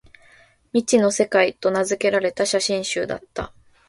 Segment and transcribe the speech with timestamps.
[0.73, 3.53] 「未知の世界」と名づけられた写真集だった